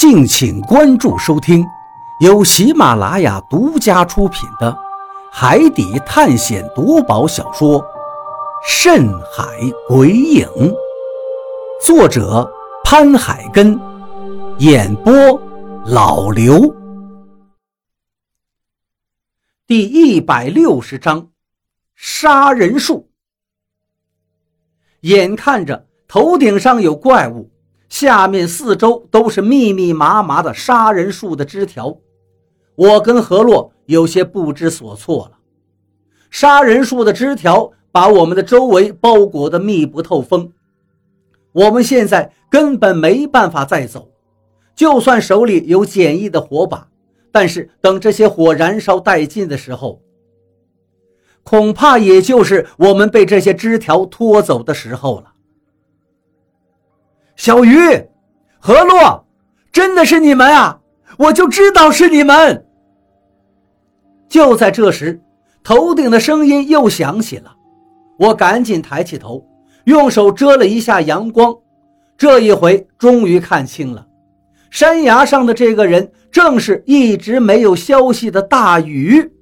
[0.00, 1.62] 敬请关注收听，
[2.20, 4.72] 由喜马拉雅独家出品的
[5.30, 7.78] 《海底探险夺宝小说》
[8.66, 9.44] 《深海
[9.86, 10.48] 鬼影》，
[11.84, 12.50] 作者
[12.82, 13.78] 潘海根，
[14.56, 15.12] 演播
[15.84, 16.74] 老刘。
[19.66, 21.28] 第一百六十章，
[21.94, 23.10] 杀人术。
[25.02, 27.50] 眼看着头顶上有怪物。
[27.90, 31.98] 下面四周都是密密麻麻的杀人树的枝条，
[32.76, 35.38] 我跟何洛有些不知所措了。
[36.30, 40.52] 杀人树的枝条把我们的周围包裹得密不透风，
[41.52, 44.08] 我们现在根本没办法再走。
[44.76, 46.88] 就算手里有简易的火把，
[47.32, 50.00] 但是等这些火燃烧殆尽的时候，
[51.42, 55.29] 恐怕也就是我们被这些枝条拖走的时候了。
[57.40, 57.78] 小鱼，
[58.58, 59.26] 何洛，
[59.72, 60.78] 真的是你们啊！
[61.16, 62.66] 我就知道是你们。
[64.28, 65.18] 就在这时，
[65.64, 67.50] 头顶的声音又响起了。
[68.18, 69.42] 我赶紧抬起头，
[69.84, 71.56] 用手遮了一下阳光。
[72.18, 74.06] 这一回终于看清了，
[74.70, 79.32] 山崖上的这个人正是一直没有消息的大禹。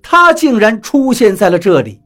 [0.00, 2.00] 他竟然出现在了这里，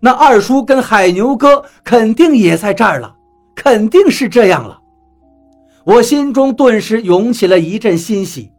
[0.00, 3.14] 那二叔跟海牛哥肯定也在这儿了。
[3.60, 4.80] 肯定是这样了，
[5.82, 8.52] 我心中顿时涌起了一阵欣喜，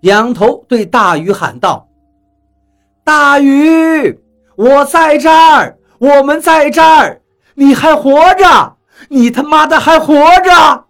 [0.00, 1.88] 仰头对大鱼喊道
[3.04, 4.18] ：“大鱼，
[4.56, 7.20] 我在这儿，我们在这儿，
[7.54, 8.76] 你还活着，
[9.08, 10.84] 你他妈的还活着！”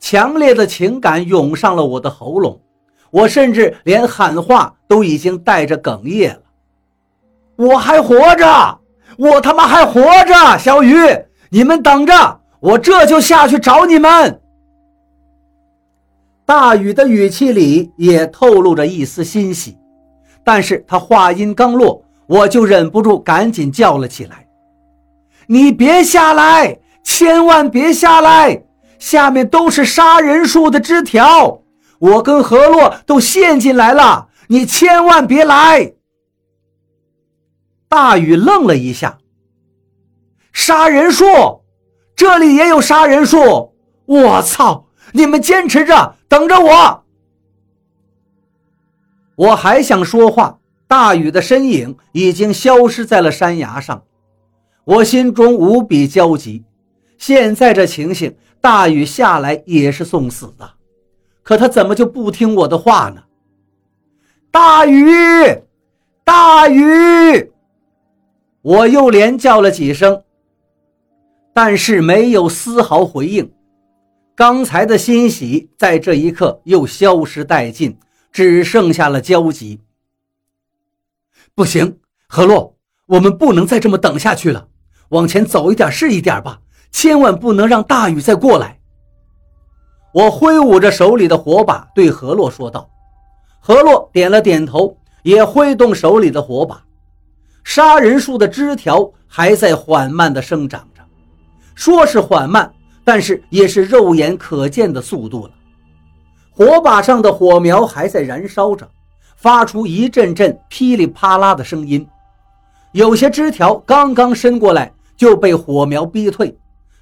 [0.00, 2.60] 强烈的情感涌上了我的喉咙，
[3.12, 6.42] 我甚至连喊话都已经带着哽咽了。
[7.54, 8.80] 我还活着，
[9.16, 10.96] 我他妈还活着，小鱼。
[11.54, 14.40] 你们等着，我这就下去找你们。
[16.46, 19.76] 大禹的语气里也透露着一丝欣喜，
[20.42, 24.46] 但是他话音刚落，我就忍不住赶紧叫了起来
[25.46, 28.62] ：“你别下来，千万别下来！
[28.98, 31.60] 下面都是杀人树的枝条，
[31.98, 35.92] 我跟何洛都陷进来了，你千万别来！”
[37.90, 39.18] 大禹愣了一下。
[40.52, 41.24] 杀人术，
[42.14, 43.74] 这里也有杀人术！
[44.04, 44.86] 我操！
[45.12, 47.04] 你们坚持着，等着我！
[49.34, 54.04] 我还想说话，大禹的身影已经消失在了山崖上。
[54.84, 56.64] 我心中无比焦急。
[57.18, 60.70] 现在这情形，大禹下来也是送死的，
[61.42, 63.22] 可他怎么就不听我的话呢？
[64.50, 65.04] 大禹，
[66.24, 67.52] 大禹！
[68.60, 70.22] 我又连叫了几声。
[71.54, 73.52] 但是没有丝毫回应，
[74.34, 77.98] 刚才的欣喜在这一刻又消失殆尽，
[78.32, 79.80] 只剩下了焦急。
[81.54, 82.74] 不行，何洛，
[83.06, 84.66] 我们不能再这么等下去了，
[85.10, 88.78] 往前走一点是一点吧，千万不能让大雨再过来。
[90.14, 92.88] 我挥舞着手里的火把对何洛说道。
[93.60, 96.82] 何洛点了点头，也挥动手里的火把。
[97.62, 100.88] 杀人树的枝条还在缓慢地生长。
[101.84, 102.72] 说是缓慢，
[103.02, 105.52] 但是也是肉眼可见的速度了。
[106.52, 108.88] 火把上的火苗还在燃烧着，
[109.34, 112.06] 发出一阵阵噼里啪啦的声音。
[112.92, 116.56] 有些枝条刚刚伸过来就被火苗逼退，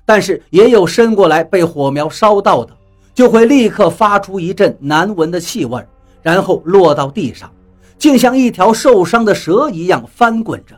[0.06, 2.74] 但是也有伸过来被火苗烧到的，
[3.14, 5.86] 就会立刻发出一阵难闻的气味，
[6.22, 7.52] 然后落到地上，
[7.98, 10.74] 竟像一条受伤的蛇一样翻滚着。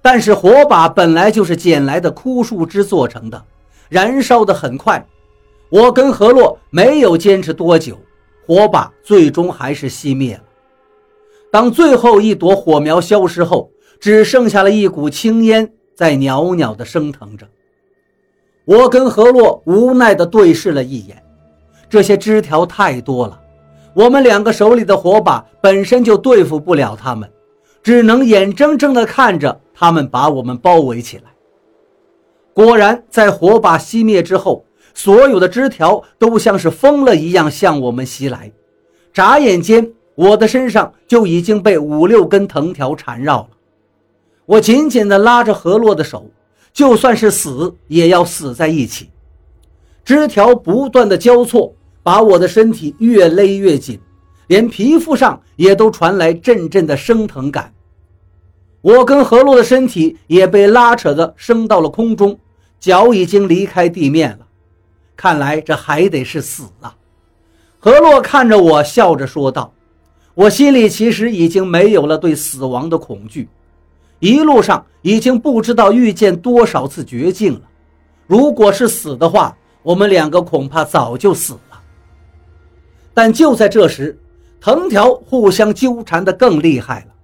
[0.00, 3.44] 但是火把本来就是捡来的枯树枝做成的，
[3.88, 5.04] 燃烧的很快。
[5.70, 7.98] 我跟何洛没有坚持多久，
[8.46, 10.42] 火把最终还是熄灭了。
[11.50, 13.70] 当最后一朵火苗消失后，
[14.00, 17.46] 只剩下了一股青烟在袅袅地升腾着。
[18.64, 21.22] 我跟何洛无奈地对视了一眼，
[21.90, 23.38] 这些枝条太多了，
[23.94, 27.28] 我们两个手里的火把本身就对付不了他们，
[27.82, 29.60] 只能眼睁睁地看着。
[29.80, 31.22] 他们把我们包围起来。
[32.52, 38.50] 果然，在火把熄灭之后，所有的枝条都像是疯了一样向我们袭来。
[39.12, 43.50] 眨眼间，我的身上就已经被五六根藤条缠绕了。
[44.46, 46.28] 我紧紧地拉着何洛的手，
[46.72, 49.10] 就算是死，也要死在一起。
[50.04, 51.72] 枝条不断的交错，
[52.02, 54.00] 把我的身体越勒越紧，
[54.48, 57.72] 连皮肤上也都传来阵阵的生疼感。
[58.88, 62.38] 我跟何洛的身体也被拉扯的升到了空中，
[62.80, 64.46] 脚已经离开地面了。
[65.14, 66.96] 看来这还得是死啊！
[67.78, 69.74] 何洛看着我，笑着说道
[70.32, 73.50] ：“我心里其实已经没有了对死亡的恐惧，
[74.20, 77.60] 一路上已经不知道遇见多少次绝境了。
[78.26, 81.82] 如果是死的话，我们两个恐怕早就死了。”
[83.12, 84.18] 但就在这时，
[84.62, 87.14] 藤条互相纠缠得更厉害了。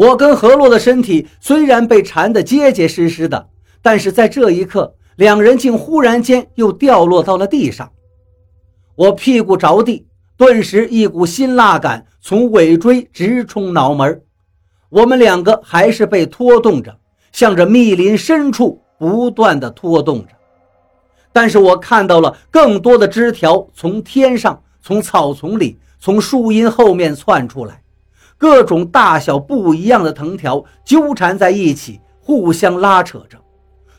[0.00, 3.50] 我跟何洛的身体虽然被缠得结结实实的，
[3.82, 7.92] 但是在这一刻，两人竟忽然间又掉落到了地上。
[8.96, 10.06] 我屁股着地，
[10.38, 14.22] 顿时一股辛辣感从尾椎直冲脑门。
[14.88, 16.96] 我们两个还是被拖动着，
[17.30, 20.32] 向着密林深处不断的拖动着。
[21.30, 27.79] 但是我看到了更多的枝条从天上、从草丛里、从树荫后面窜出来。
[28.40, 33.36] 各种大小不一样的藤条纠缠在一起，互相拉扯着，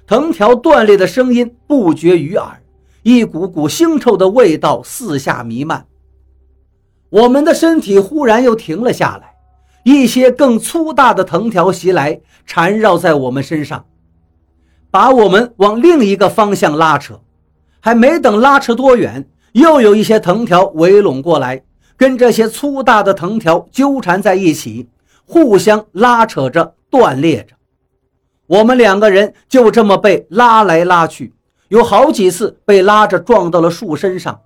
[0.07, 2.59] 藤条断裂的声音不绝于耳，
[3.03, 5.85] 一股股腥臭的味道四下弥漫。
[7.11, 9.35] 我们的身体忽然又停了下来，
[9.83, 13.85] 一些更粗大的藤条袭来，缠绕在我们身上，
[14.89, 17.21] 把我们往另一个方向拉扯。
[17.79, 21.63] 还没等拉扯多远，又有一些藤条围拢过来。
[22.01, 24.89] 跟这些粗大的藤条纠缠在一起，
[25.23, 27.53] 互相拉扯着，断裂着。
[28.47, 31.35] 我们两个人就这么被拉来拉去，
[31.67, 34.41] 有好几次被拉着撞到了树身上。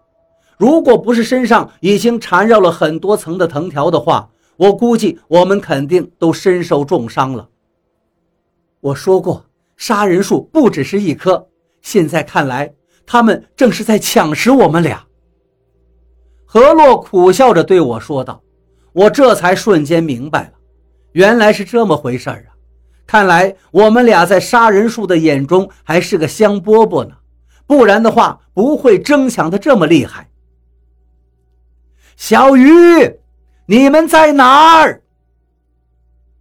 [0.58, 7.48] 如果不是身上已经缠绕了很多层的藤条的话，我估计我们肯定都身受重伤了。
[8.82, 9.46] 我说过，
[9.78, 11.48] 杀人树不只是一棵，
[11.82, 12.74] 现在看来，
[13.06, 15.06] 他们正是在抢食我们俩。
[16.56, 18.42] 何洛苦笑着对我说道
[18.96, 20.52] ：“我这才瞬间明白了，
[21.12, 22.56] 原来是这么回事啊！
[23.06, 27.16] 看来我们俩在杀人树的眼中还是个香饽饽呢，
[27.68, 30.30] 不然的话不会争抢的这么厉害。”
[32.16, 33.20] 小鱼，
[33.66, 35.02] 你们在哪儿？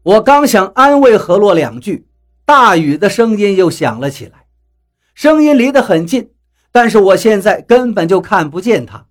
[0.04, 2.06] 我刚想安慰何洛两句，
[2.44, 4.44] 大雨的声音又响了起来，
[5.12, 6.30] 声音离得很近，
[6.70, 9.06] 但是我现在根本就看不见他。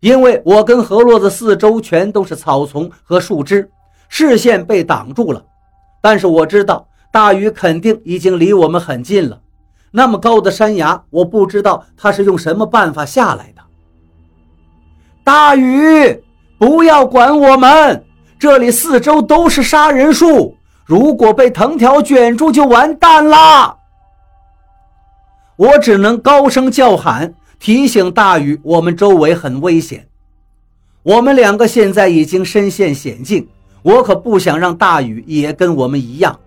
[0.00, 3.70] 因为我跟河洛的四周全都是草丛和树枝，
[4.08, 5.42] 视线被挡住了。
[6.00, 9.40] 但是我知道大雨肯定已经离我们很近了。
[9.90, 13.62] 那么高的山崖，我不知道他是用什么办法下来的。
[15.24, 16.22] 大雨，
[16.58, 18.04] 不要管我们，
[18.38, 23.76] 这里四周都是杀人树，如果被藤条卷住，就完蛋啦。
[25.56, 27.34] 我只能高声叫喊。
[27.58, 30.06] 提醒大禹，我们周围很危险，
[31.02, 33.48] 我们两个现在已经身陷险境，
[33.82, 36.38] 我可不想让大禹也跟我们一样。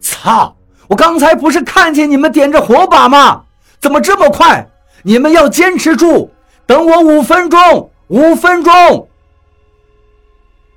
[0.00, 0.56] 操！
[0.88, 3.42] 我刚才不是看见你们点着火把吗？
[3.80, 4.70] 怎么这么快？
[5.02, 6.30] 你们要坚持住，
[6.64, 9.08] 等我五分钟，五分钟。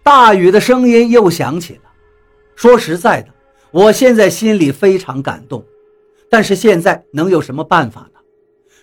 [0.02, 1.82] 大禹的声音又响起了。
[2.56, 3.28] 说实在的，
[3.70, 5.64] 我现在心里非常感动，
[6.30, 8.19] 但是现在能有什么办法呢？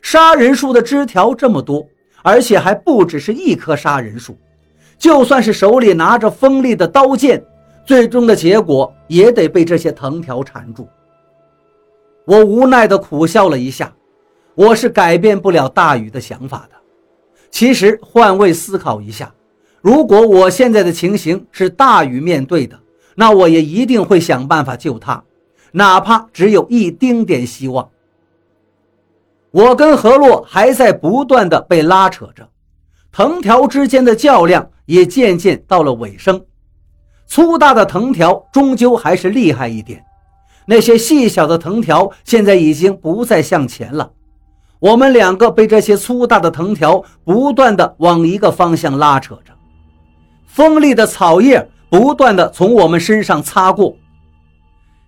[0.09, 1.85] 杀人树的枝条这么多，
[2.23, 4.39] 而且还不只是一棵杀人树。
[4.97, 7.45] 就算是手里拿着锋利的刀剑，
[7.85, 10.89] 最终的结果也得被这些藤条缠住。
[12.25, 13.93] 我无奈地苦笑了一下，
[14.55, 16.77] 我是改变不了大禹的想法的。
[17.51, 19.35] 其实换位思考一下，
[19.81, 22.79] 如果我现在的情形是大禹面对的，
[23.17, 25.25] 那我也一定会想办法救他，
[25.73, 27.91] 哪怕只有一丁点希望。
[29.57, 32.47] 我跟何洛还在不断的被拉扯着，
[33.11, 36.45] 藤条之间的较量也渐渐到了尾声。
[37.27, 40.05] 粗大的藤条终究还是厉害一点，
[40.67, 44.11] 那些细小的藤条现在已经不再向前了。
[44.79, 49.55] 我们两个被这些粗大的藤条不断的往一个方向拉扯着，
[50.47, 53.97] 锋利的草叶不断的从我们身上擦过，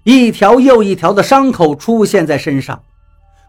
[0.04, 2.80] 一条又一条的伤口出现在身上。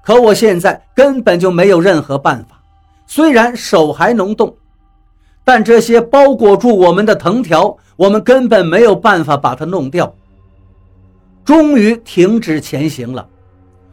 [0.01, 2.61] 可我现在根本就没有任何办法，
[3.05, 4.55] 虽然手还能动，
[5.43, 10.13] 但这些包裹住我们的藤条，我们根本没有办法把它弄掉。
[11.45, 13.27] 终于停止前行了，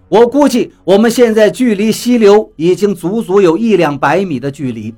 [0.08, 4.94] 我估计我们现在距离溪流已经足足有一两百米的距离。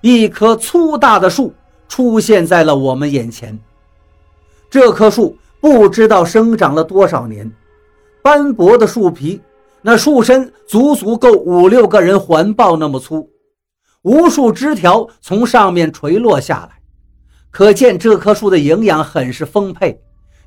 [0.00, 1.52] 一棵粗大的树
[1.88, 3.58] 出现在了我们眼前，
[4.70, 7.50] 这棵树不知道生长了多少年，
[8.22, 9.40] 斑驳的树皮。
[9.90, 13.26] 那树身足足够五六个人环抱那么粗，
[14.02, 16.78] 无数枝条从上面垂落下来，
[17.50, 19.98] 可见这棵树的营养很是丰沛，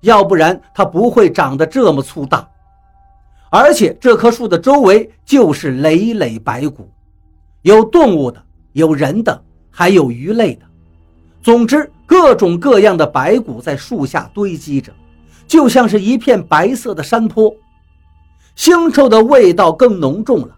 [0.01, 2.47] 要不然它不会长得这么粗大。
[3.49, 6.87] 而且这棵树的周围就是累累白骨，
[7.63, 8.39] 有动物的，
[8.73, 10.61] 有人的，还有鱼类的。
[11.41, 14.93] 总之，各种各样的白骨在树下堆积着，
[15.47, 17.51] 就像是一片白色的山坡。
[18.57, 20.49] 腥臭的味道更浓重了，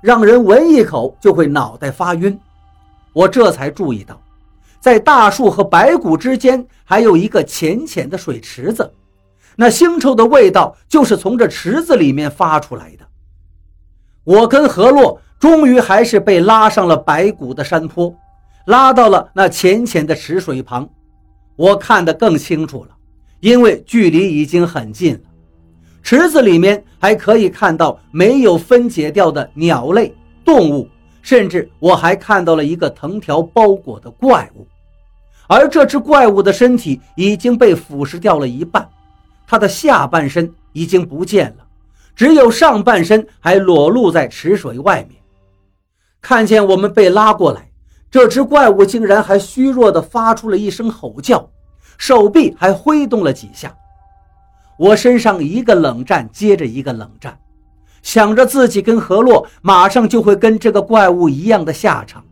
[0.00, 2.38] 让人闻一口就会脑袋发晕。
[3.12, 4.20] 我这才注意到，
[4.80, 8.90] 在大树和白骨之间还有一个浅浅的水池子，
[9.54, 13.06] 那腥臭的味道就是从这池子里面发出来的。
[14.24, 18.14] 我跟何洛终于还是被拉上了白骨的山坡，
[18.66, 20.88] 拉到了那浅浅的池水旁。
[21.54, 22.90] 我看得更清楚了，
[23.40, 25.20] 因为距离已经很近了。
[26.02, 30.88] 池子里面还可以看到没有分解掉的鸟类、动物，
[31.22, 34.66] 甚至我还看到了一个藤条包裹的怪物，
[35.46, 38.88] 而这只怪物的身体已经被腐蚀掉了一半，
[39.46, 41.64] 它的下半身已经不见了，
[42.16, 45.20] 只有上半身还裸露在池水外面。
[46.20, 47.70] 看见我们被拉过来，
[48.10, 51.48] 这只怪物竟然还虚弱地发出了一声吼叫，
[51.96, 53.72] 手臂还挥动了几下。
[54.82, 57.38] 我身上一个冷战接着一个冷战，
[58.02, 62.24] 想着自己跟何洛马上就会跟这个怪物一样的下场，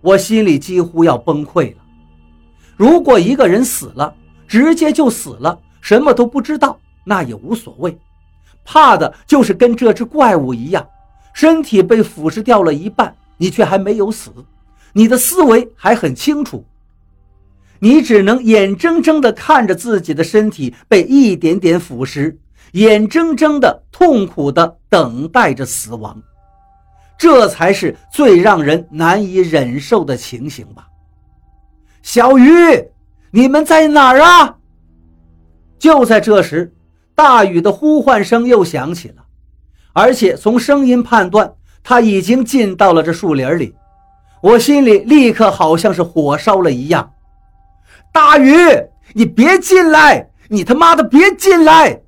[0.00, 1.82] 我心里几乎要崩溃了。
[2.78, 4.14] 如果一个人死了，
[4.46, 7.94] 直接就死了，什么都不知道，那也无所谓。
[8.64, 10.88] 怕的就是跟这只怪物一样，
[11.34, 14.30] 身体被腐蚀掉了一半，你却还没有死，
[14.94, 16.64] 你的思维还很清楚。
[17.80, 22.36] 你只能眼睁睁地看着自己的身体被一点点腐蚀，
[22.72, 26.20] 眼睁睁地痛苦地等待着死亡，
[27.16, 30.86] 这才是最让人难以忍受的情形吧。
[32.02, 32.52] 小鱼，
[33.30, 34.56] 你们在哪儿啊？
[35.78, 36.72] 就在这时，
[37.14, 39.24] 大雨的呼唤声又响起了，
[39.92, 41.52] 而且从声音判断，
[41.84, 43.74] 他已经进到了这树林里。
[44.40, 47.12] 我心里立刻好像是火烧了一样。
[48.12, 48.54] 大鱼，
[49.12, 50.30] 你别进来！
[50.48, 52.00] 你他妈的别进来！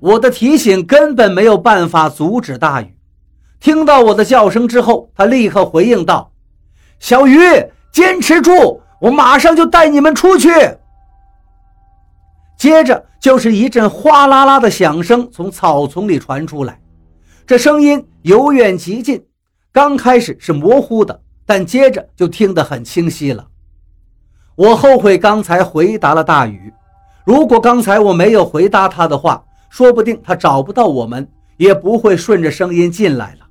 [0.00, 2.96] 我的提醒根本没有办法阻止大雨。
[3.60, 6.32] 听到我的叫声之后，他立刻回应道
[6.98, 7.38] ：“小鱼，
[7.92, 10.50] 坚持住，我马上就带你们出去。”
[12.58, 16.80] 接着就是一阵哗啦啦的响声从草丛里传出来，
[17.46, 19.24] 这声音由远及近，
[19.70, 23.46] 刚开始是模糊的，但接着就听得很清晰了。
[24.54, 26.72] 我后悔刚才回答了大禹。
[27.24, 33.46] 如果刚才我没有回答他的话，说不定他找不到我们，也不会顺着声音进来了。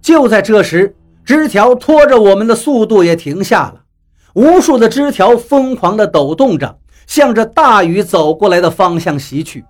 [0.00, 3.82] 就在这时，枝条拖着我们的速度也停下了，
[4.34, 9.64] 无数的枝条疯狂地抖动着，向着大禹走过来的方向袭去。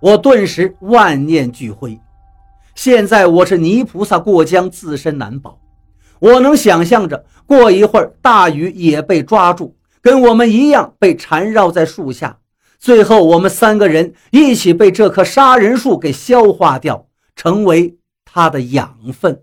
[0.00, 1.98] 我顿时万念俱灰。
[2.74, 5.58] 现在我是泥菩萨过江，自身难保。
[6.18, 12.38] 我能想象着，过一会儿大雨也被抓住，跟我们一样被缠绕在树下，
[12.78, 19.42] 最后我们三个人一起被这棵杀人树给消化掉，成为它的养分。